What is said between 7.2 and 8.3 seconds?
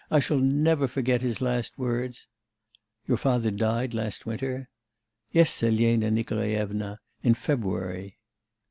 in February.